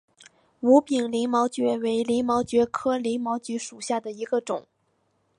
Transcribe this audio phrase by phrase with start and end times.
[0.61, 4.65] 无柄鳞毛蕨为鳞毛蕨科鳞毛蕨属下的一个种。